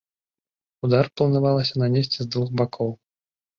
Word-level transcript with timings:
Удар 0.87 1.09
планавалася 1.21 1.75
нанесці 1.83 2.19
з 2.25 2.29
двух 2.33 2.47
бакоў. 2.63 2.91